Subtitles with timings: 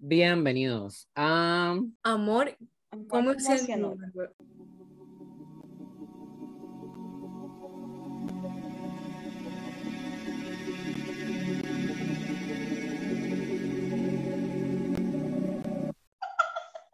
[0.00, 2.56] Bienvenidos a Amor,
[3.08, 3.66] ¿cómo se.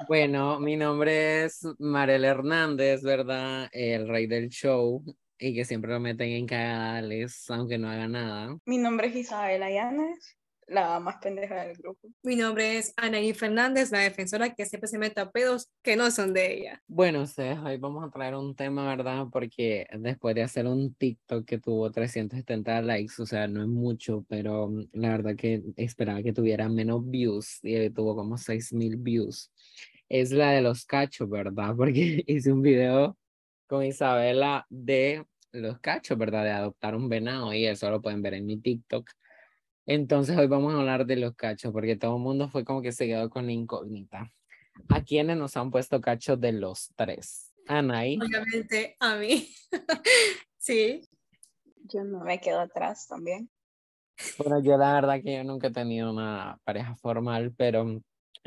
[0.08, 3.68] Bueno, mi nombre es Marel Hernández, ¿verdad?
[3.72, 5.04] El rey del show
[5.38, 8.56] y que siempre lo meten en cagales, aunque no haga nada.
[8.64, 12.08] Mi nombre es Isabela Llanes, la más pendeja del grupo.
[12.22, 16.10] Mi nombre es Anaí Fernández, la defensora que siempre se mete a pedos que no
[16.10, 16.82] son de ella.
[16.86, 19.26] Bueno, ustedes, hoy vamos a traer un tema, ¿verdad?
[19.32, 24.24] Porque después de hacer un TikTok que tuvo 370 likes, o sea, no es mucho,
[24.28, 29.52] pero mm, la verdad que esperaba que tuviera menos views y tuvo como 6000 views.
[30.08, 31.74] Es la de los cachos, ¿verdad?
[31.76, 33.16] Porque hice un video
[33.66, 36.44] con Isabela de los cachos, ¿verdad?
[36.44, 39.10] De adoptar un venado y eso lo pueden ver en mi TikTok.
[39.86, 42.92] Entonces hoy vamos a hablar de los cachos porque todo el mundo fue como que
[42.92, 44.32] se quedó con la incógnita.
[44.88, 47.52] ¿A quiénes nos han puesto cachos de los tres?
[47.68, 48.18] Anaí.
[48.20, 49.48] Obviamente a mí.
[50.58, 51.02] sí.
[51.84, 53.50] Yo no me quedo atrás también.
[54.38, 58.00] Bueno, yo la verdad que yo nunca he tenido una pareja formal, pero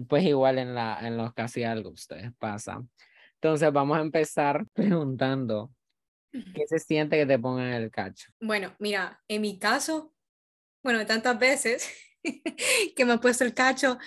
[0.07, 2.89] pues igual en, la, en los casi algo ustedes pasan.
[3.35, 5.71] Entonces vamos a empezar preguntando,
[6.31, 8.31] ¿qué se siente que te pongan el cacho?
[8.41, 10.13] Bueno, mira, en mi caso,
[10.87, 11.85] bueno, tantas veces
[12.95, 13.97] que me ha puesto el cacho,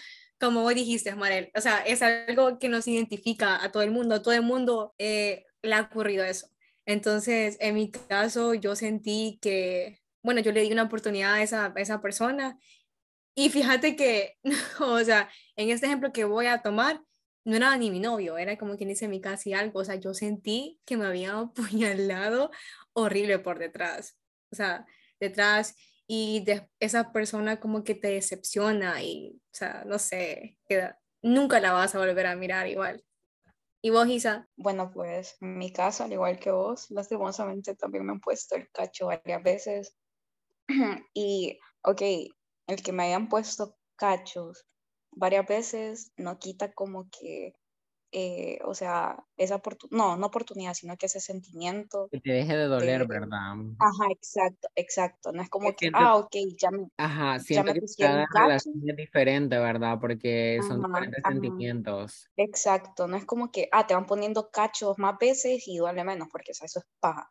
[0.41, 4.15] como vos dijiste, Marel, o sea, es algo que nos identifica a todo el mundo,
[4.15, 6.49] a todo el mundo eh, le ha ocurrido eso.
[6.87, 11.67] Entonces, en mi caso, yo sentí que, bueno, yo le di una oportunidad a esa,
[11.67, 12.59] a esa persona
[13.35, 14.39] y fíjate que,
[14.81, 17.03] o sea, en este ejemplo que voy a tomar,
[17.45, 20.15] no era ni mi novio, era como quien dice mi casi algo, o sea, yo
[20.15, 22.51] sentí que me había apuñalado
[22.95, 24.17] horrible por detrás,
[24.51, 24.87] o sea,
[25.21, 25.77] detrás
[26.13, 31.61] y de esa persona como que te decepciona y, o sea, no sé, queda, nunca
[31.61, 33.05] la vas a volver a mirar igual.
[33.81, 34.49] ¿Y vos, Isa?
[34.57, 38.69] Bueno, pues en mi caso, al igual que vos, lastimosamente también me han puesto el
[38.73, 39.97] cacho varias veces.
[41.15, 42.03] y, ok,
[42.67, 44.67] el que me hayan puesto cachos
[45.13, 47.55] varias veces no quita como que,
[48.13, 52.09] eh, o sea, esa oportunidad, no, no oportunidad, sino que ese sentimiento.
[52.11, 53.55] Que te deje de doler, ¿verdad?
[53.79, 55.33] Ajá, exacto, exacto.
[55.33, 56.89] No es como que, ah, ok, ya me.
[56.97, 59.99] Ajá, siento que cada relación es diferente, ¿verdad?
[60.01, 62.29] Porque son diferentes sentimientos.
[62.37, 66.29] Exacto, no es como que, ah, te van poniendo cachos más veces y duele menos,
[66.33, 67.31] porque eso es paja.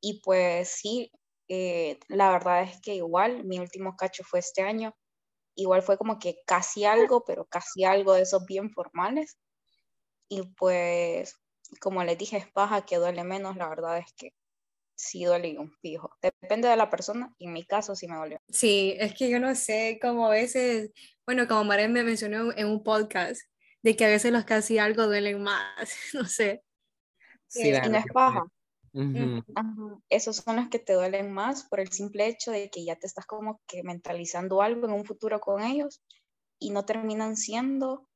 [0.00, 1.10] Y pues sí,
[1.48, 4.94] eh, la verdad es que igual, mi último cacho fue este año
[5.58, 9.36] igual fue como que casi algo, pero casi algo de esos bien formales.
[10.28, 11.34] Y pues,
[11.80, 14.34] como les dije, es paja que duele menos, la verdad es que
[14.94, 16.10] sí duele un fijo.
[16.20, 18.40] Depende de la persona, y en mi caso sí me dolió.
[18.48, 20.92] Sí, es que yo no sé, como a veces,
[21.24, 23.42] bueno, como Maren me mencionó en un podcast,
[23.82, 26.62] de que a veces los casi algo duelen más, no sé.
[27.46, 28.44] Sí, y no es paja.
[30.08, 33.06] Esos son los que te duelen más por el simple hecho de que ya te
[33.06, 36.02] estás como que mentalizando algo en un futuro con ellos
[36.58, 38.07] y no terminan siendo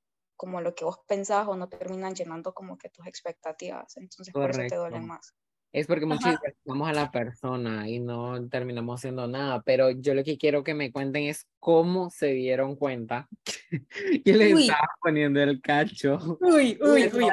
[0.42, 3.96] como lo que vos pensabas o no terminan llenando como que tus expectativas.
[3.96, 5.32] Entonces por eso te duelen más.
[5.70, 10.14] Es porque muchas veces vamos a la persona y no terminamos haciendo nada, pero yo
[10.14, 13.28] lo que quiero que me cuenten es cómo se dieron cuenta
[14.24, 16.18] que le estaba poniendo el cacho.
[16.40, 17.28] Uy, uy, uy.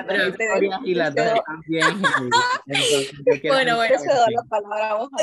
[0.86, 2.02] y la también.
[3.44, 3.96] bueno, bueno.
[4.30, 5.16] La palabra okay,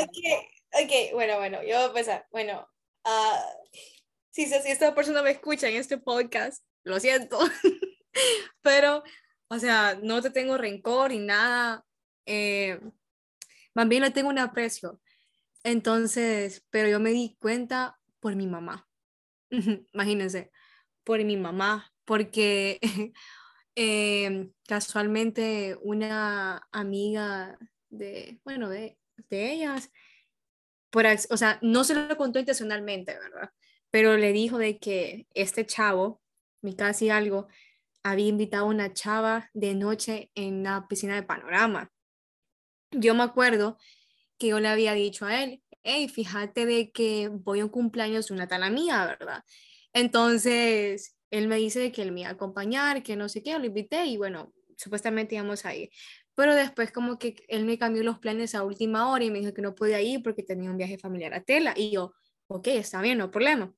[0.73, 2.27] ok, bueno, bueno, yo voy a empezar.
[2.31, 2.67] Bueno,
[3.05, 3.71] uh,
[4.31, 7.39] si, si esta persona me escucha en este podcast, lo siento,
[8.61, 9.03] pero,
[9.49, 11.85] o sea, no te tengo rencor ni nada.
[12.25, 12.79] Eh,
[13.73, 14.99] más bien le tengo un aprecio.
[15.63, 18.87] Entonces, pero yo me di cuenta por mi mamá.
[19.93, 20.51] Imagínense,
[21.03, 22.79] por mi mamá, porque
[23.75, 27.57] em, casualmente una amiga
[27.89, 28.97] de, bueno, de,
[29.29, 29.91] de ellas,
[30.89, 33.51] por, o sea, no se lo contó intencionalmente, ¿verdad?
[33.89, 36.21] Pero le dijo de que este chavo,
[36.61, 37.47] mi casi algo,
[38.03, 41.91] había invitado a una chava de noche en la piscina de panorama
[42.91, 43.77] yo me acuerdo
[44.37, 48.27] que yo le había dicho a él, hey, fíjate de que voy a un cumpleaños
[48.27, 49.43] de una tal amiga, ¿verdad?
[49.93, 53.65] Entonces, él me dice que él me iba a acompañar, que no sé qué, lo
[53.65, 55.89] invité y bueno, supuestamente íbamos a ir.
[56.35, 59.53] Pero después como que él me cambió los planes a última hora y me dijo
[59.53, 61.73] que no podía ir porque tenía un viaje familiar a Tela.
[61.75, 62.13] Y yo,
[62.47, 63.73] ok, está bien, no hay problema.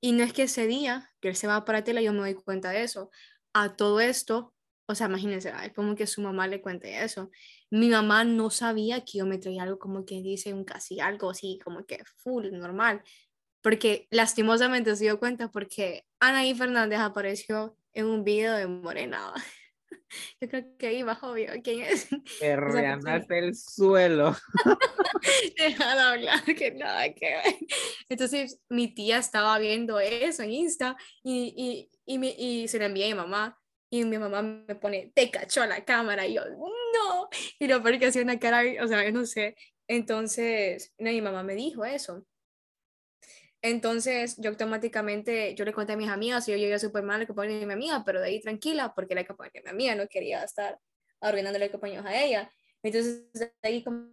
[0.00, 2.34] Y no es que ese día que él se va para Tela, yo me doy
[2.34, 3.10] cuenta de eso.
[3.52, 4.54] A todo esto,
[4.86, 7.30] o sea, imagínense, como que su mamá le cuente eso.
[7.70, 11.30] Mi mamá no sabía que yo me traía algo como que dice un casi algo
[11.30, 13.02] así, como que full, normal.
[13.62, 19.32] porque lastimosamente se dio cuenta porque Anaí Fernández apareció en un video de Morena.
[20.40, 22.08] Yo creo que ahí va obvio quién es.
[22.40, 24.36] Perreanaste el suelo.
[25.58, 27.56] Deja de hablar, que nada que ver.
[28.08, 32.86] Entonces, mi tía estaba viendo eso en Insta y, y, y, me, y se lo
[32.86, 33.56] envié a mi mamá.
[33.92, 36.26] Y mi mamá me pone, te cachó la cámara.
[36.26, 37.28] Y yo, no.
[37.58, 39.56] Y lo peor que hacía una cara, o sea, yo no sé.
[39.88, 42.24] Entonces, mi mamá me dijo eso.
[43.62, 47.26] Entonces, yo automáticamente, yo le conté a mis amigas y yo llegué súper mal al
[47.26, 50.08] compañero de mi amiga, pero de ahí tranquila, porque la compañera de mi amiga no
[50.08, 50.78] quería estar
[51.20, 52.50] arruinándole compañeros a ella.
[52.82, 54.08] Entonces, de ahí como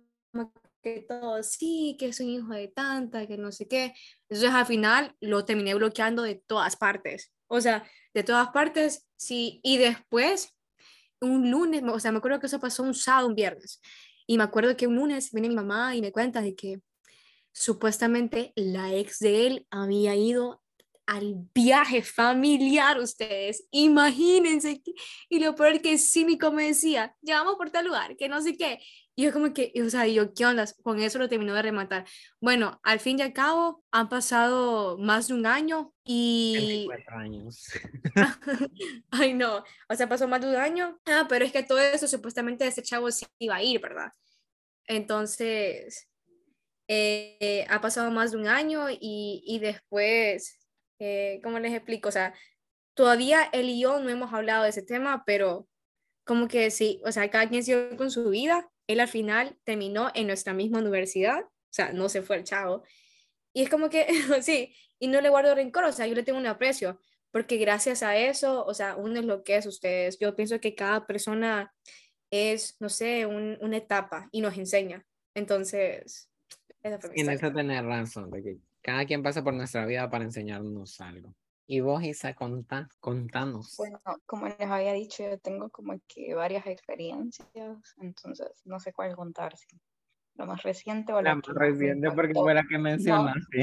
[0.84, 3.94] que todo, sí, que es un hijo de tanta, que no sé qué.
[4.30, 7.32] Entonces, al final, lo terminé bloqueando de todas partes.
[7.48, 9.62] O sea, de todas partes, sí.
[9.64, 10.54] Y después,
[11.22, 13.82] un lunes, o sea, me acuerdo que eso pasó un sábado, un viernes.
[14.26, 16.82] Y me acuerdo que un lunes viene mi mamá y me cuenta de que
[17.57, 20.62] supuestamente la ex de él había ido
[21.07, 24.81] al viaje familiar, ustedes, imagínense,
[25.30, 28.80] y lo peor que Símico me decía, llevamos por tal lugar, que no sé qué,
[29.15, 30.65] y yo como que, o sea, yo, ¿qué onda?
[30.83, 32.06] Con eso lo terminó de rematar.
[32.39, 36.88] Bueno, al fin y al cabo, han pasado más de un año y...
[37.07, 37.65] años.
[39.10, 42.07] Ay, no, o sea, pasó más de un año, ah, pero es que todo eso
[42.07, 44.12] supuestamente ese chavo sí iba a ir, ¿verdad?
[44.86, 46.07] Entonces,
[46.88, 50.57] eh, ha pasado más de un año y, y después,
[51.00, 52.10] eh, ¿cómo les explico?
[52.10, 52.34] O sea,
[52.94, 55.68] todavía él y yo no hemos hablado de ese tema, pero
[56.25, 58.69] como que sí, o sea, cada quien siguió con su vida.
[58.88, 62.84] Él al final terminó en nuestra misma universidad, o sea, no se fue el chavo.
[63.54, 64.07] Y es como que,
[64.42, 67.00] sí, y no le guardo rencor, o sea, yo le tengo un aprecio,
[67.31, 70.18] porque gracias a eso, o sea, uno es lo que es ustedes.
[70.19, 71.74] Yo pienso que cada persona
[72.31, 75.06] es, no sé, una etapa y nos enseña.
[75.36, 76.30] Entonces,
[77.13, 81.33] Tienes que tener razón, de que cada quien pasa por nuestra vida para enseñarnos algo.
[81.69, 83.75] Y vos, Isa, contá, contanos.
[83.77, 87.50] Bueno, como les había dicho, yo tengo como que varias experiencias,
[88.00, 89.53] entonces no sé cuál contar.
[90.35, 93.62] lo más reciente o la, más reciente, porque fue la que mencionaste.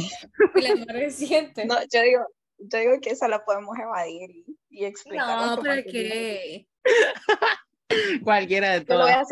[0.55, 1.65] la más reciente.
[1.65, 2.27] No, yo digo,
[2.59, 5.57] yo digo que esa la podemos evadir y, y explicar.
[5.57, 6.69] No, pero qué.
[8.23, 9.29] Cualquiera de todas.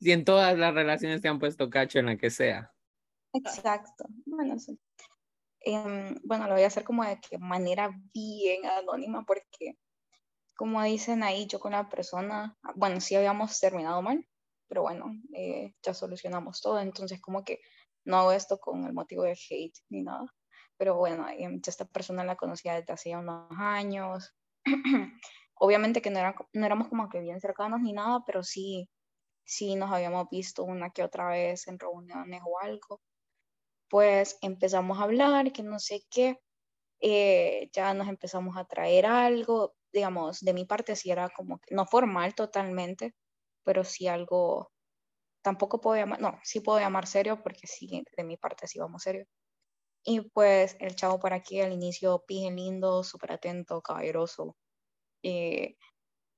[0.00, 2.72] Si en todas las relaciones te han puesto cacho en la que sea.
[3.32, 4.04] Exacto.
[4.26, 4.78] Bueno, sí.
[5.60, 9.76] Em, bueno, lo voy a hacer como de que manera bien anónima porque,
[10.56, 14.26] como dicen ahí, yo con la persona, bueno, sí habíamos terminado mal,
[14.68, 17.60] pero bueno, eh, ya solucionamos todo, entonces como que
[18.04, 20.26] no hago esto con el motivo de hate ni nada,
[20.78, 24.34] pero bueno, em, esta persona la conocía desde hace unos años,
[25.54, 28.88] obviamente que no, era, no éramos como que bien cercanos ni nada, pero sí,
[29.44, 33.00] sí nos habíamos visto una que otra vez en reuniones o algo,
[33.90, 36.40] pues empezamos a hablar, que no sé qué,
[37.00, 41.74] eh, ya nos empezamos a traer algo, digamos, de mi parte sí era como que,
[41.74, 43.14] no formal totalmente,
[43.64, 44.72] pero sí algo,
[45.42, 49.02] tampoco puedo llamar, no, sí puedo llamar serio porque sí, de mi parte sí vamos
[49.04, 49.26] serio.
[50.04, 54.56] Y pues el chavo por aquí al inicio, pije lindo, súper atento, caballeroso.
[55.24, 55.76] Eh,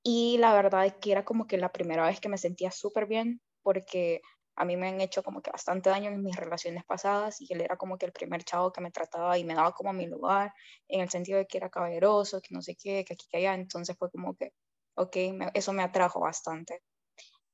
[0.03, 3.07] y la verdad es que era como que la primera vez que me sentía súper
[3.07, 4.21] bien porque
[4.55, 7.61] a mí me han hecho como que bastante daño en mis relaciones pasadas y él
[7.61, 10.53] era como que el primer chavo que me trataba y me daba como mi lugar
[10.87, 13.55] en el sentido de que era caballeroso, que no sé qué, que aquí, que allá.
[13.55, 14.53] Entonces fue como que,
[14.95, 15.17] ok,
[15.53, 16.81] eso me atrajo bastante.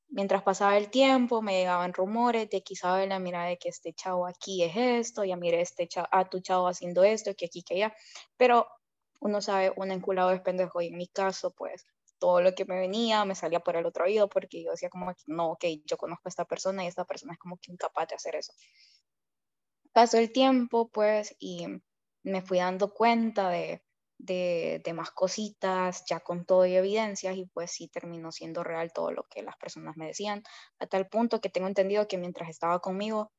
[0.10, 4.26] Mientras pasaba el tiempo, me llegaban rumores de que Isabela, mira, de que este chavo
[4.28, 7.76] aquí es esto, ya mire este chavo, a tu chavo haciendo esto, que aquí, que
[7.76, 7.96] allá.
[8.36, 8.68] Pero
[9.22, 11.86] uno sabe, un enculado es pendejo y en mi caso, pues
[12.20, 15.14] todo lo que me venía me salía por el otro oído porque yo decía como
[15.28, 18.16] no, ok, yo conozco a esta persona y esta persona es como que incapaz de
[18.16, 18.54] hacer eso.
[19.94, 21.66] Pasó el tiempo pues y
[22.24, 23.84] me fui dando cuenta de,
[24.18, 28.92] de, de, más cositas, ya con todo y evidencias, y pues sí terminó siendo real
[28.94, 30.44] todo lo que las personas me decían,
[30.80, 33.32] a tal punto que tengo entendido que mientras estaba conmigo,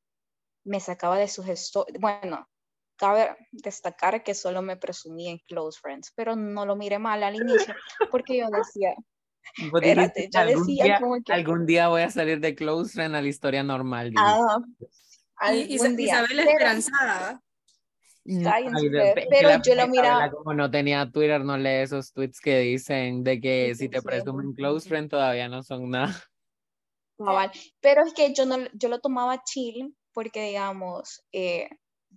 [0.64, 1.46] me sacaba de sus
[2.00, 2.48] bueno,
[3.00, 7.34] cabe destacar que solo me presumí en close friends, pero no lo miré mal al
[7.70, 7.74] inicio
[8.10, 8.94] porque yo decía,
[9.56, 11.32] espérate, yo algún decía día, como que...
[11.32, 14.12] Algún día voy a salir de close friend a la historia normal.
[14.16, 17.42] Ah, y, Isabel pero, esperanzada.
[19.30, 20.30] pero yo lo miraba.
[20.30, 24.52] Como no tenía Twitter, no lee esos tweets que dicen de que si te presumen
[24.52, 26.14] close friend todavía no son nada.
[27.80, 31.70] Pero es que yo, no, yo lo tomaba chill porque, digamos, eh,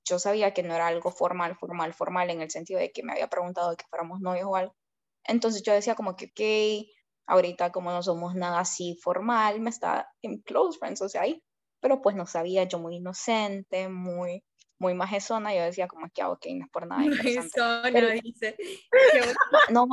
[0.06, 3.14] yo sabía que no era algo formal, formal, formal, en el sentido de que me
[3.14, 4.76] había preguntado que fuéramos novios o algo.
[5.26, 6.90] Entonces yo decía como que, ok,
[7.28, 11.42] ahorita como no somos nada así formal, me está en close friends, o sea, ahí.
[11.80, 14.44] Pero pues no sabía, yo muy inocente, muy,
[14.80, 17.90] muy majezona, yo decía como que, ah, ok, no es por nada majezona,
[18.22, 18.56] dice.
[19.72, 19.88] no,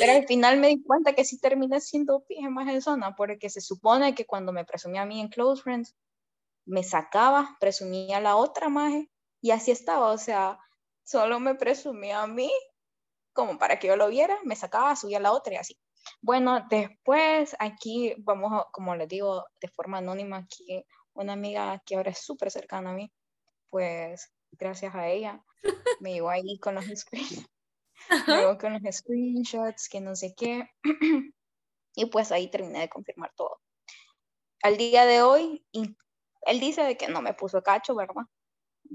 [0.00, 4.14] pero al final me di cuenta que sí terminé siendo pije majezona, porque se supone
[4.14, 5.96] que cuando me presumía a mí en Close Friends,
[6.66, 10.58] me sacaba, presumía a la otra maje, y así estaba, o sea,
[11.04, 12.50] solo me presumía a mí,
[13.32, 15.78] como para que yo lo viera, me sacaba, subía la otra y así.
[16.20, 22.10] Bueno, después aquí vamos, como les digo, de forma anónima, aquí una amiga que ahora
[22.10, 23.12] es súper cercana a mí,
[23.70, 25.44] pues gracias a ella
[26.00, 30.68] me llegó ahí con los, me con los screenshots, que no sé qué,
[31.94, 33.60] y pues ahí terminé de confirmar todo.
[34.62, 38.24] Al día de hoy, él dice de que no me puso cacho, ¿verdad?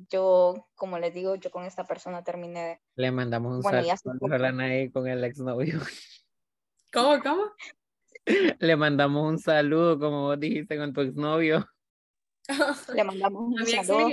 [0.10, 2.80] Yo, como les digo, yo con esta persona terminé de...
[2.96, 5.80] Le mandamos un saludo a con el exnovio.
[6.94, 7.44] ¿Cómo, cómo?
[8.60, 11.68] Le mandamos un saludo, como vos dijiste, con tu exnovio.
[12.94, 14.10] Le mandamos un saludo.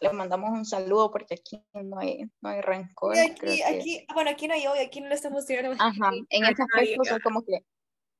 [0.00, 3.16] Le mandamos un saludo porque aquí no hay, no hay rencor.
[3.18, 5.72] aquí, aquí, bueno, aquí no hay hoy, aquí no le estamos tirando.
[5.78, 7.64] Ajá, en ese aspecto soy como que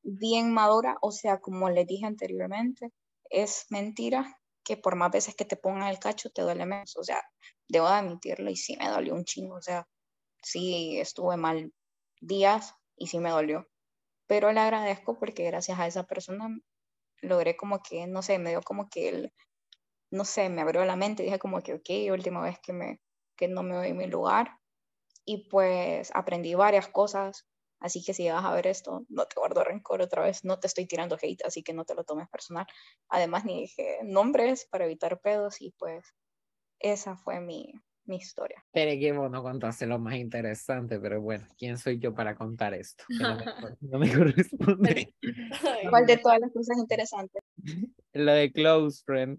[0.03, 2.93] bien madura, o sea, como le dije anteriormente,
[3.31, 7.03] es mentira que por más veces que te pongan el cacho te duele menos, o
[7.03, 7.23] sea,
[7.69, 9.89] debo admitirlo y sí me dolió un chingo, o sea,
[10.43, 11.73] sí estuve mal
[12.21, 13.67] días y sí me dolió,
[14.27, 16.51] pero le agradezco porque gracias a esa persona
[17.23, 19.33] logré como que, no sé, me dio como que el,
[20.11, 23.01] no sé, me abrió la mente, dije como que, ok, última vez que, me,
[23.37, 24.59] que no me doy mi lugar.
[25.25, 27.47] Y pues aprendí varias cosas,
[27.81, 30.67] así que si vas a ver esto, no te guardo rencor otra vez, no te
[30.67, 32.67] estoy tirando hate, así que no te lo tomes personal.
[33.09, 36.05] Además, ni dije nombres para evitar pedos y pues
[36.81, 37.73] esa fue mi,
[38.09, 38.65] mi historia.
[38.73, 42.75] Pero que vos no contaste lo más interesante, pero bueno, ¿quién soy yo para contar
[42.75, 43.05] esto?
[43.81, 45.15] No me, corresponde.
[45.91, 47.43] ¿Cuál de todas las cosas interesantes?
[48.13, 49.39] Lo de Close Friend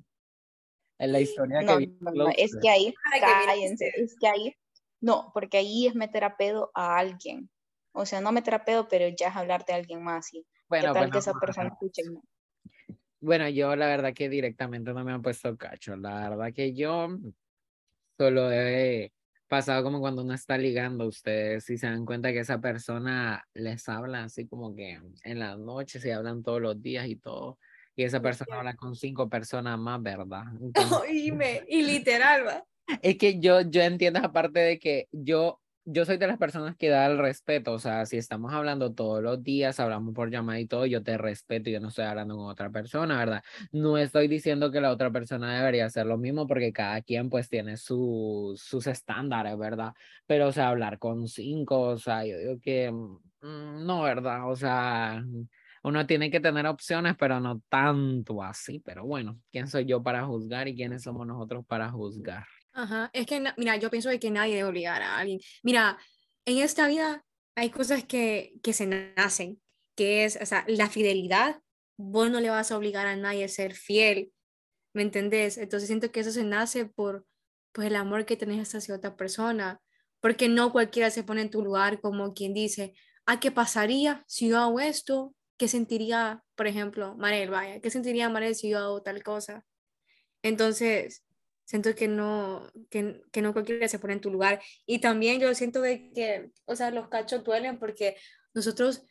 [0.99, 4.55] en la historia no, que no, no, es que ahí, cállense, es que ahí,
[5.01, 7.49] no, porque ahí es meter a pedo a alguien.
[7.91, 10.33] O sea, no meter a pedo, pero ya es hablar de alguien más.
[10.33, 12.03] Y bueno, tal que esa persona escuche?
[13.19, 15.95] Bueno, yo la verdad que directamente no me han puesto cacho.
[15.95, 17.09] La verdad que yo
[18.17, 19.11] solo he
[19.47, 23.89] pasado como cuando uno está ligando, ustedes si se dan cuenta que esa persona les
[23.89, 27.57] habla así como que en las noches y hablan todos los días y todo
[27.99, 30.45] y esa persona habla con cinco personas más, ¿verdad?
[31.11, 32.65] y, me, y literal, ¿va?
[33.01, 35.59] Es que yo, yo entiendo aparte de que yo,
[35.91, 39.23] yo soy de las personas que da el respeto, o sea, si estamos hablando todos
[39.23, 42.45] los días, hablamos por llamada y todo, yo te respeto, yo no estoy hablando con
[42.45, 43.43] otra persona, ¿verdad?
[43.71, 47.49] No estoy diciendo que la otra persona debería hacer lo mismo porque cada quien pues
[47.49, 49.93] tiene sus sus estándares, ¿verdad?
[50.27, 54.49] Pero, o sea, hablar con cinco, o sea, yo digo que mm, no, ¿verdad?
[54.49, 55.23] O sea,
[55.83, 58.79] uno tiene que tener opciones, pero no tanto así.
[58.79, 62.45] Pero bueno, ¿quién soy yo para juzgar y quiénes somos nosotros para juzgar?
[62.73, 65.39] Ajá, es que, mira, yo pienso que nadie debe obligar a alguien.
[65.63, 65.97] Mira,
[66.45, 69.61] en esta vida hay cosas que, que se nacen,
[69.95, 71.61] que es, o sea, la fidelidad.
[71.97, 74.31] Vos no le vas a obligar a nadie a ser fiel,
[74.93, 75.57] ¿me entendés?
[75.57, 77.25] Entonces siento que eso se nace por
[77.73, 79.81] pues, el amor que tenés hacia otra persona,
[80.21, 82.93] porque no cualquiera se pone en tu lugar como quien dice,
[83.25, 85.35] ¿a qué pasaría si yo hago esto?
[85.59, 87.81] ¿qué sentiría, por ejemplo, Marel, vaya?
[87.81, 89.65] ¿Qué sentiría Marel si yo hago tal cosa?
[90.41, 91.23] Entonces,
[91.69, 94.59] siento que no, que, que, no cualquiera se pone en tu lugar.
[94.87, 98.17] Y también yo siento de que, o sea, los cachos duelen porque
[98.55, 99.05] nosotros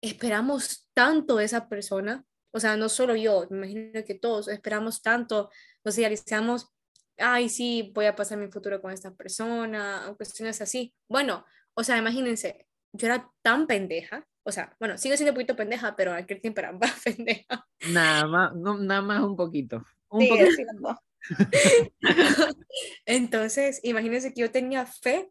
[0.00, 5.02] esperamos tanto de esa persona, o sea, no solo yo, me imagino que todos esperamos
[5.02, 5.50] tanto,
[5.84, 6.72] nos idealizamos,
[7.18, 10.94] ay, sí, voy a pasar mi futuro con esta persona, o cuestiones así.
[11.08, 11.44] Bueno,
[11.74, 15.94] o sea, imagínense, yo era tan pendeja o sea, bueno, sigo siendo un poquito pendeja,
[15.94, 17.64] pero aquel tiempo era más pendeja.
[17.92, 19.84] Nada más, nada más un poquito.
[20.08, 20.98] Un poquito.
[23.06, 25.30] Entonces, imagínense que yo tenía fe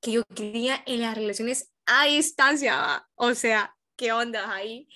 [0.00, 4.88] que yo quería en las relaciones a distancia, o sea, ¿qué onda ahí?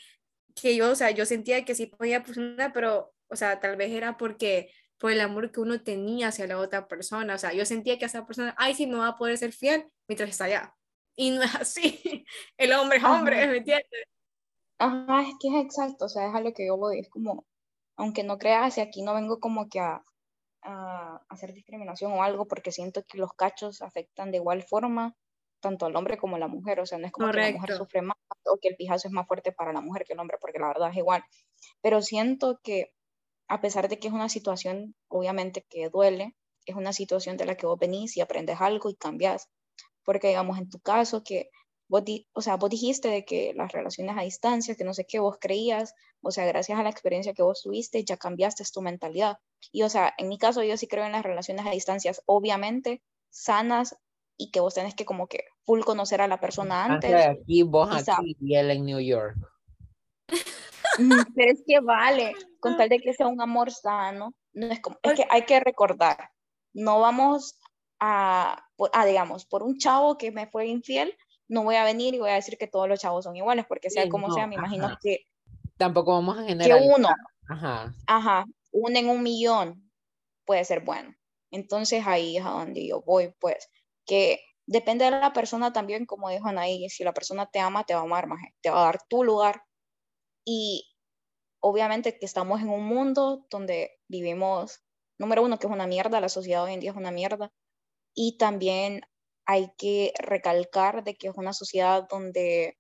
[0.55, 3.91] Que yo, o sea, yo sentía que sí podía funcionar, pero, o sea, tal vez
[3.91, 7.65] era porque por el amor que uno tenía hacia la otra persona, o sea, yo
[7.65, 10.77] sentía que esa persona, ay, sí, me va a poder ser fiel mientras está allá.
[11.17, 12.01] Y no es así.
[12.57, 14.05] El hombre es hombre, ¿me entiendes?
[14.79, 17.47] Ajá, es que es exacto, o sea, es a lo que yo voy, es como,
[18.01, 20.03] aunque no creas, y aquí no vengo como que a,
[20.63, 25.15] a, hacer discriminación o algo, porque siento que los cachos afectan de igual forma
[25.61, 27.77] tanto al hombre como a la mujer, o sea, no es como que la mujer
[27.77, 28.17] sufre más
[28.47, 30.69] o que el pijazo es más fuerte para la mujer que el hombre, porque la
[30.69, 31.23] verdad es igual,
[31.83, 32.95] pero siento que
[33.49, 37.57] a pesar de que es una situación, obviamente que duele, es una situación de la
[37.57, 39.51] que vos venís y aprendes algo y cambias,
[40.05, 41.51] porque digamos en tu caso que
[41.91, 45.19] vos, o sea, vos dijiste de que las relaciones a distancia, que no sé qué
[45.19, 49.39] vos creías, o sea, gracias a la experiencia que vos tuviste, ya cambiaste tu mentalidad.
[49.73, 53.03] Y, o sea, en mi caso, yo sí creo en las relaciones a distancias, obviamente,
[53.29, 53.97] sanas
[54.37, 57.13] y que vos tenés que como que full conocer a la persona antes.
[57.13, 59.37] Aquí, vos aquí y él en New York.
[61.35, 64.97] Pero es que vale, con tal de que sea un amor sano, no es como,
[65.03, 66.31] es que hay que recordar,
[66.73, 67.59] no vamos
[67.99, 71.17] a, a, digamos, por un chavo que me fue infiel,
[71.51, 73.91] no voy a venir y voy a decir que todos los chavos son iguales, porque
[73.91, 75.27] sea como sea, me imagino que...
[75.77, 76.79] Tampoco vamos a generar...
[76.79, 77.09] Que uno,
[77.49, 77.93] ajá.
[78.07, 79.91] ajá, uno en un millón
[80.47, 81.13] puede ser bueno.
[81.51, 83.69] Entonces ahí es a donde yo voy, pues,
[84.07, 87.95] que depende de la persona también, como dijo Anaí, si la persona te ama, te
[87.95, 89.65] va a amar más, te va a dar tu lugar.
[90.45, 90.89] Y
[91.59, 94.85] obviamente que estamos en un mundo donde vivimos,
[95.19, 97.51] número uno, que es una mierda, la sociedad hoy en día es una mierda,
[98.15, 99.03] y también
[99.51, 102.79] hay que recalcar de que es una sociedad donde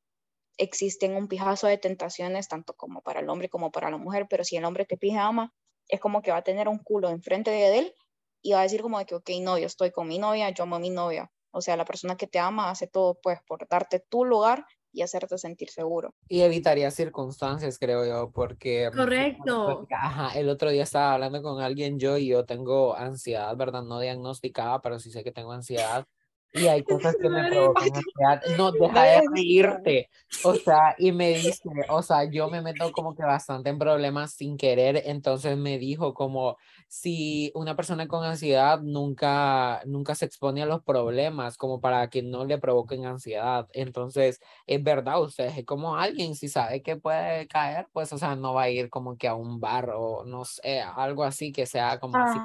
[0.56, 4.44] existen un pijazo de tentaciones, tanto como para el hombre como para la mujer, pero
[4.44, 5.52] si el hombre te pija ama,
[5.88, 7.94] es como que va a tener un culo enfrente de él
[8.40, 10.62] y va a decir como de que, ok, no, yo estoy con mi novia, yo
[10.62, 11.32] amo a mi novia.
[11.50, 15.02] O sea, la persona que te ama hace todo pues por darte tu lugar y
[15.02, 16.14] hacerte sentir seguro.
[16.28, 18.92] Y evitaría circunstancias, creo yo, porque...
[18.94, 19.88] Correcto.
[19.90, 23.82] ajá, el otro día estaba hablando con alguien yo y yo tengo ansiedad, ¿verdad?
[23.82, 26.06] No diagnosticada, pero sí sé que tengo ansiedad.
[26.52, 28.42] Y hay cosas que me provocan ansiedad.
[28.58, 30.10] No, deja de reírte.
[30.44, 34.32] O sea, y me dice, o sea, yo me meto como que bastante en problemas
[34.32, 35.02] sin querer.
[35.06, 36.56] Entonces me dijo como,
[36.88, 42.22] si una persona con ansiedad nunca, nunca se expone a los problemas como para que
[42.22, 43.68] no le provoquen ansiedad.
[43.72, 48.34] Entonces, es verdad, usted es como alguien, si sabe que puede caer, pues, o sea,
[48.34, 51.66] no va a ir como que a un bar o no sé, algo así que
[51.66, 52.38] sea como así,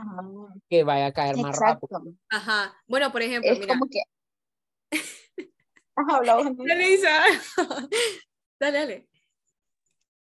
[0.70, 2.02] que vaya a caer más rápido.
[2.30, 2.74] Ajá.
[2.88, 3.74] Bueno, por ejemplo, es mira.
[3.74, 3.88] Como.
[5.96, 6.58] Ajá, hablamos.
[6.58, 6.98] Dale,
[8.60, 9.10] dale, dale.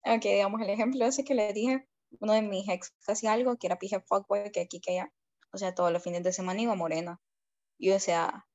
[0.05, 1.87] Ok, digamos el ejemplo ese que le dije
[2.21, 5.13] uno de mis ex hacía algo que era pije fuckboy, que aquí que allá,
[5.53, 7.21] o sea, todos los fines de semana iba morena.
[7.79, 8.47] Y o sea,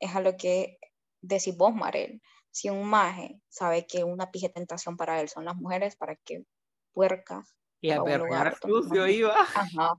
[0.00, 0.78] es a lo que
[1.20, 2.22] decís vos, Marel.
[2.50, 6.44] Si un maje sabe que una pije tentación para él son las mujeres, para que
[6.92, 7.54] puercas.
[7.84, 9.38] Y a un lugar sucio iba.
[9.38, 9.92] Ajá.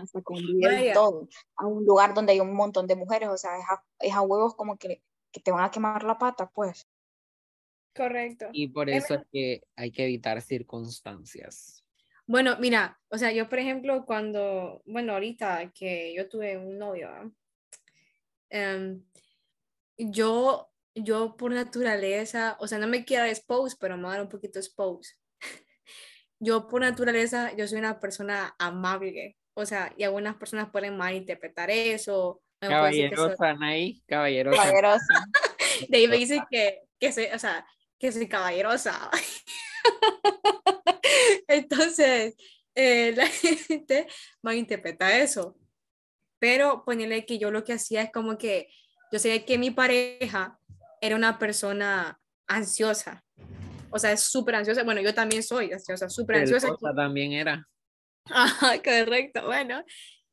[0.00, 0.38] hasta con
[0.92, 1.28] todo.
[1.56, 4.22] A un lugar donde hay un montón de mujeres, o sea, es a, es a
[4.22, 6.86] huevos como que, que te van a quemar la pata, pues.
[7.92, 8.46] Correcto.
[8.52, 11.84] Y por eso es que hay que evitar circunstancias.
[12.24, 17.34] Bueno, mira, o sea, yo por ejemplo, cuando, bueno, ahorita que yo tuve un novio,
[18.48, 19.02] em,
[19.98, 24.22] yo, yo por naturaleza, o sea, no me quiero expose, pero me voy a dar
[24.22, 25.16] un poquito expose.
[26.44, 31.70] Yo por naturaleza, yo soy una persona amable, o sea, y algunas personas pueden malinterpretar
[31.70, 32.42] eso.
[32.60, 34.62] Caballerosa, Anaí, caballerosa.
[34.62, 35.26] Caballerosa.
[35.88, 37.66] De ahí me dicen que, que se, o sea,
[37.98, 39.10] que soy caballerosa.
[41.48, 42.36] Entonces,
[42.74, 43.26] eh, la
[43.68, 44.06] gente
[44.42, 45.56] malinterpreta eso.
[46.38, 48.68] Pero ponerle que yo lo que hacía es como que
[49.12, 50.58] yo sé que mi pareja
[51.00, 53.23] era una persona ansiosa.
[53.94, 54.82] O sea, es súper ansiosa.
[54.82, 56.74] Bueno, yo también soy ansiosa, súper ansiosa.
[56.96, 57.64] también era.
[58.24, 59.46] Ajá, correcto.
[59.46, 59.84] Bueno,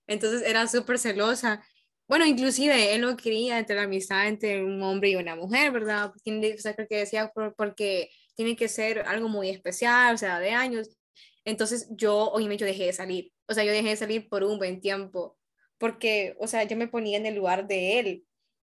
[0.08, 1.63] entonces era súper celosa.
[2.08, 6.12] Bueno, inclusive él no quería entre la amistad entre un hombre y una mujer, ¿verdad?
[6.24, 10.39] Tiene, o sea, creo que decía porque tiene que ser algo muy especial, o sea,
[10.39, 10.89] de años.
[11.45, 13.32] Entonces yo, obviamente, yo dejé de salir.
[13.47, 15.38] O sea, yo dejé de salir por un buen tiempo.
[15.78, 18.26] Porque, o sea, yo me ponía en el lugar de él.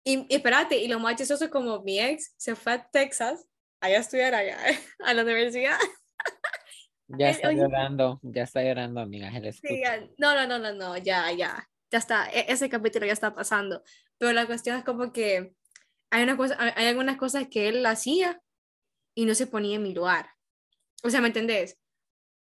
[0.05, 3.47] Y, espérate, y lo más chistoso como mi ex se fue a Texas,
[3.85, 4.59] allá a estudiar allá,
[5.05, 5.79] a la universidad.
[7.07, 9.31] Ya está llorando, ya está llorando, amiga.
[9.53, 9.83] Sí,
[10.17, 13.83] no, no, no, no, no, ya, ya ya está, e-, ese capítulo ya está pasando.
[14.19, 15.55] Pero la cuestión es como que
[16.11, 18.43] hay, una cosa, hay algunas cosas que él hacía
[19.15, 20.29] y no se ponía en mi lugar.
[21.05, 21.79] O sea, ¿me entendés?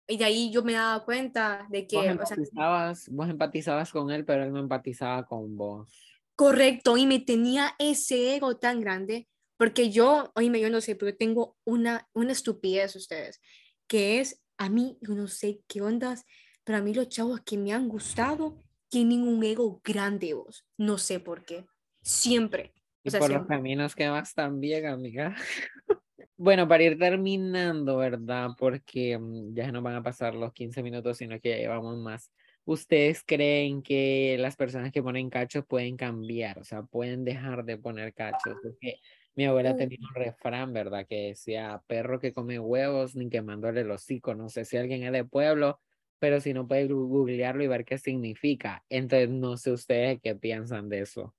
[0.09, 1.97] Y de ahí yo me daba cuenta de que...
[1.97, 5.93] Vos empatizabas, vos empatizabas con él, pero él no empatizaba con vos.
[6.37, 11.17] Correcto, y me tenía ese ego tan grande, porque yo, oíme, yo no sé, pero
[11.17, 13.41] tengo una, una estupidez ustedes,
[13.87, 16.25] que es, a mí, yo no sé qué ondas,
[16.65, 20.67] pero a mí los chavos que me han gustado tienen un ego grande vos.
[20.77, 21.65] No sé por qué.
[22.03, 22.73] Siempre.
[23.03, 25.37] Y por los caminos que vas también, amiga.
[26.37, 28.51] bueno, para ir terminando, ¿verdad?
[28.59, 32.33] Porque mm, ya no van a pasar los 15 minutos, sino que ya llevamos más.
[32.65, 36.59] ¿Ustedes creen que las personas que ponen cachos pueden cambiar?
[36.59, 38.57] O sea, pueden dejar de poner cachos.
[38.61, 38.99] Porque
[39.37, 41.07] mi abuela tenía un refrán, ¿verdad?
[41.07, 44.35] Que decía, perro que come huevos, ni quemándole el hocico.
[44.35, 45.79] No sé si alguien es de pueblo,
[46.19, 48.83] pero si no puede googlearlo y ver qué significa.
[48.89, 51.35] Entonces, no sé ustedes qué piensan de eso.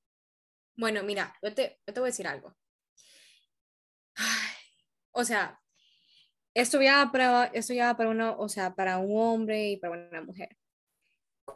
[0.76, 2.56] Bueno, mira, yo te, yo te voy a decir algo.
[5.12, 5.60] o sea,
[6.54, 10.22] esto ya para, esto ya para una, o sea, para un hombre y para una
[10.22, 10.56] mujer.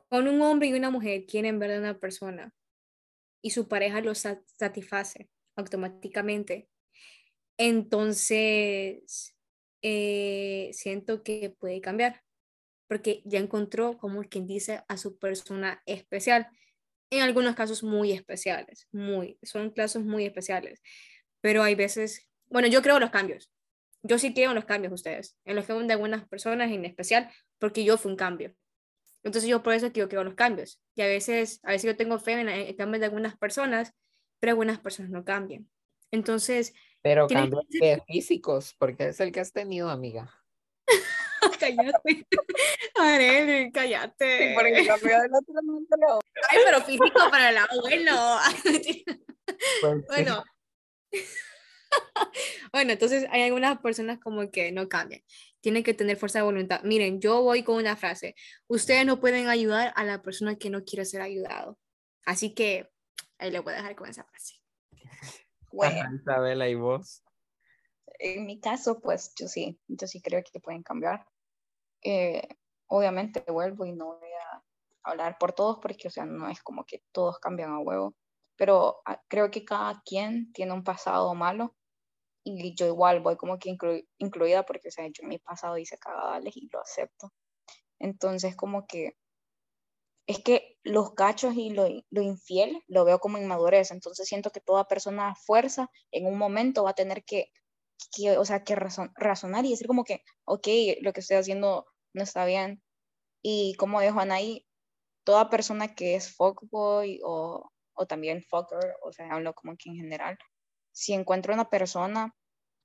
[0.10, 2.51] Con un hombre y una mujer quieren ver a una persona
[3.43, 6.69] y su pareja lo satisface automáticamente.
[7.57, 9.35] Entonces,
[9.81, 12.23] eh, siento que puede cambiar
[12.91, 16.49] porque ya encontró, como quien dice, a su persona especial.
[17.09, 20.81] En algunos casos muy especiales, muy, son casos muy especiales.
[21.39, 23.49] Pero hay veces, bueno, yo creo los cambios.
[24.03, 27.31] Yo sí creo en los cambios ustedes, en los cambios de algunas personas en especial,
[27.59, 28.53] porque yo fui un cambio.
[29.23, 30.81] Entonces yo por eso que yo creo en los cambios.
[30.93, 33.93] Y a veces, a veces yo tengo fe en el cambio de algunas personas,
[34.41, 35.69] pero algunas personas no cambian.
[36.12, 36.73] Entonces...
[37.01, 40.30] Pero cambios de físicos, porque es el que has tenido, amiga.
[41.60, 42.27] cállate.
[42.95, 44.56] Arely, cállate.
[44.88, 48.38] cambio del otro Ay, pero físico para el abuelo.
[49.82, 50.43] Pues bueno.
[52.71, 55.21] bueno, entonces hay algunas personas como que no cambian.
[55.60, 56.82] Tienen que tener fuerza de voluntad.
[56.84, 58.34] Miren, yo voy con una frase.
[58.67, 61.77] Ustedes no pueden ayudar a la persona que no quiere ser ayudado.
[62.25, 62.90] Así que
[63.41, 64.56] ahí le voy a dejar con esa frase.
[65.73, 66.15] Bueno.
[66.15, 67.23] Isabela, ¿y vos?
[68.19, 71.25] En mi caso, pues yo sí, yo sí creo que pueden cambiar.
[72.04, 72.45] Eh,
[72.88, 74.63] obviamente vuelvo y no voy a
[75.04, 78.15] hablar por todos porque, o sea, no es como que todos cambian a huevo,
[78.58, 81.73] pero ah, creo que cada quien tiene un pasado malo
[82.43, 83.73] y yo igual voy como que
[84.17, 87.32] incluida porque, o sea, yo en mi pasado hice cagadales y lo acepto.
[87.97, 89.15] Entonces, como que
[90.27, 94.62] es que los cachos y lo, lo, infiel lo veo como inmadurez, entonces siento que
[94.62, 97.51] toda persona a fuerza en un momento va a tener que,
[98.15, 100.67] que o sea, que razonar y decir como que, ok,
[101.01, 102.81] lo que estoy haciendo no está bien.
[103.43, 104.65] Y como dijo Anaí,
[105.23, 109.95] toda persona que es fuckboy o, o también fucker, o sea, hablo como que en
[109.95, 110.38] general,
[110.91, 112.36] si encuentra una persona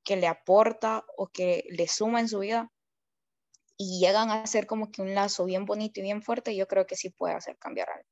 [0.04, 2.70] que le aporta o que le suma en su vida
[3.76, 6.86] y llegan a hacer como que un lazo bien bonito y bien fuerte, yo creo
[6.86, 8.08] que sí puede hacer cambiar algo.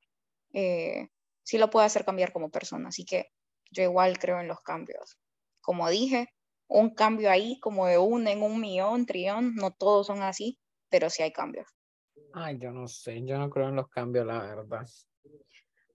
[0.53, 1.09] Eh,
[1.43, 3.31] sí lo puede hacer cambiar como persona, así que
[3.71, 5.17] yo igual creo en los cambios.
[5.61, 6.29] Como dije,
[6.67, 11.09] un cambio ahí como de uno en un millón, trillón, no todos son así, pero
[11.09, 11.67] sí hay cambios.
[12.33, 14.85] Ay, yo no sé, yo no creo en los cambios, la verdad.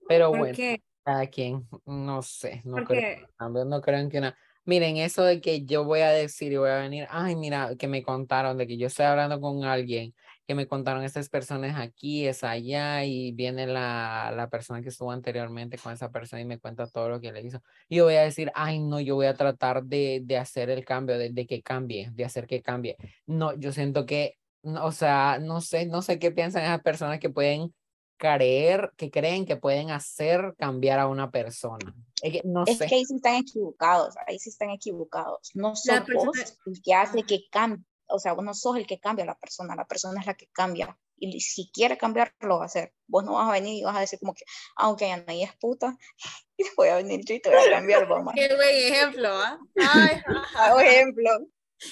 [0.07, 0.57] Pero bueno,
[1.03, 4.37] cada quien, no sé, no creo en cambios, no creo en que una...
[4.65, 7.87] Miren, eso de que yo voy a decir y voy a venir, ay, mira, que
[7.87, 10.13] me contaron de que yo estoy hablando con alguien,
[10.47, 15.11] que me contaron estas personas aquí, es allá, y viene la, la persona que estuvo
[15.11, 17.61] anteriormente con esa persona y me cuenta todo lo que le hizo.
[17.89, 20.85] Y yo voy a decir, ay, no, yo voy a tratar de, de hacer el
[20.85, 22.97] cambio, de, de que cambie, de hacer que cambie.
[23.25, 27.29] No, yo siento que o sea, no sé, no sé qué piensan esas personas que
[27.29, 27.73] pueden
[28.21, 31.91] creer, que creen que pueden hacer cambiar a una persona.
[32.21, 35.49] Es que, no es que ahí sí están equivocados, ahí sí están equivocados.
[35.55, 38.99] No sos vos el que hace que cambie, o sea, vos no sos el que
[38.99, 40.95] cambia a la persona, la persona es la que cambia.
[41.17, 42.93] Y si quiere cambiar, lo va a hacer.
[43.07, 44.43] Vos no vas a venir y vas a decir como que,
[44.75, 45.97] aunque ah, Anaí es puta,
[46.57, 48.33] y voy a venir yo y te voy a cambiar, mamá.
[48.35, 49.57] Qué buen ejemplo, ¿ah?
[49.75, 50.21] Ay,
[50.85, 51.31] ejemplo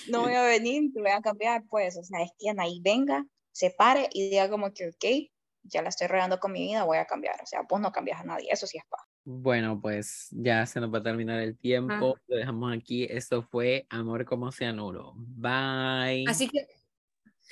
[0.08, 3.26] no voy a venir, te voy a cambiar, pues, o sea, es que Anaí venga,
[3.52, 5.32] se pare y diga como que, ok,
[5.70, 7.42] ya la estoy regando con mi vida, voy a cambiar.
[7.42, 9.02] O sea, vos no cambias a nadie, eso sí es paz.
[9.24, 12.18] Bueno, pues ya se nos va a terminar el tiempo.
[12.28, 13.06] Lo dejamos aquí.
[13.10, 15.14] Esto fue Amor como cianuro.
[15.16, 16.26] Bye.
[16.28, 16.68] Así que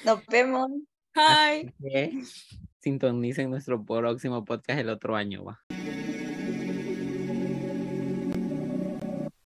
[0.03, 0.69] nos vemos.
[1.13, 1.73] Bye.
[2.80, 5.43] sintonicen nuestro próximo podcast el otro año.
[5.43, 5.77] Va.